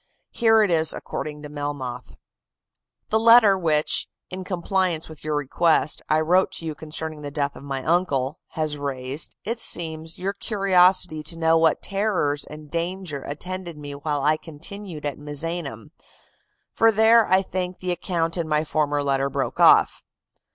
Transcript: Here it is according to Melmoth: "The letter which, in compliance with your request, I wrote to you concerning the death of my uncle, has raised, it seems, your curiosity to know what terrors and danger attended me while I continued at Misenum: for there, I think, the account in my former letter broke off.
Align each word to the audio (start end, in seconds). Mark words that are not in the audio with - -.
Here 0.31 0.63
it 0.63 0.71
is 0.71 0.93
according 0.93 1.43
to 1.43 1.49
Melmoth: 1.49 2.15
"The 3.09 3.19
letter 3.19 3.55
which, 3.55 4.07
in 4.31 4.43
compliance 4.43 5.07
with 5.07 5.23
your 5.23 5.35
request, 5.35 6.01
I 6.09 6.21
wrote 6.21 6.51
to 6.53 6.65
you 6.65 6.73
concerning 6.73 7.21
the 7.21 7.29
death 7.29 7.55
of 7.55 7.61
my 7.63 7.83
uncle, 7.85 8.39
has 8.53 8.79
raised, 8.79 9.35
it 9.43 9.59
seems, 9.59 10.17
your 10.17 10.33
curiosity 10.33 11.21
to 11.21 11.37
know 11.37 11.55
what 11.55 11.83
terrors 11.83 12.45
and 12.45 12.71
danger 12.71 13.21
attended 13.21 13.77
me 13.77 13.93
while 13.93 14.23
I 14.23 14.37
continued 14.37 15.05
at 15.05 15.19
Misenum: 15.19 15.91
for 16.73 16.91
there, 16.91 17.27
I 17.27 17.43
think, 17.43 17.77
the 17.77 17.91
account 17.91 18.37
in 18.37 18.47
my 18.47 18.63
former 18.63 19.03
letter 19.03 19.29
broke 19.29 19.59
off. 19.59 20.01